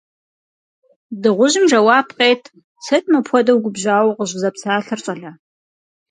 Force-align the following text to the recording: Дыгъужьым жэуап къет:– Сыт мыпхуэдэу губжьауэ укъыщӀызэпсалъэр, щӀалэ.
Дыгъужьым 1.21 1.65
жэуап 1.71 2.07
къет:– 2.17 2.43
Сыт 2.85 3.03
мыпхуэдэу 3.11 3.61
губжьауэ 3.63 4.09
укъыщӀызэпсалъэр, 4.09 4.99
щӀалэ. 5.03 5.31